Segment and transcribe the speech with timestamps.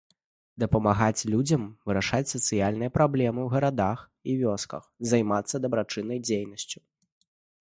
[0.61, 3.99] Дапамагаць людзям вырашаць сацыяльныя праблемы ў гарадах
[4.33, 6.79] і вёсках, займацца дабрачыннай дзейнасцю.